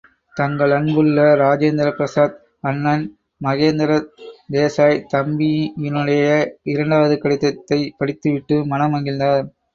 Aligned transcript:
தங்களன்புள்ள 0.35 1.17
இராஜேந்திர 1.33 1.89
பிரசாத் 1.91 2.33
அண்ணன் 2.61 3.03
மகேந்திர 3.41 3.99
தேசாய் 4.51 5.05
தம்பியினுடைய 5.13 6.25
இரண்டாவது 6.67 7.17
கடிதத்தைப் 7.19 7.95
படித்து 7.97 8.29
விட்டு 8.31 8.57
மனம் 8.65 8.95
மகிழ்ந்தார்! 8.95 9.41